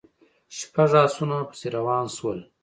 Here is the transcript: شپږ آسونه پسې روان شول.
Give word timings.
شپږ 0.57 0.91
آسونه 1.03 1.37
پسې 1.49 1.67
روان 1.75 2.05
شول. 2.15 2.39